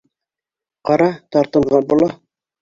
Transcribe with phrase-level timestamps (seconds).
[0.91, 2.11] Ҡара, тартынған була.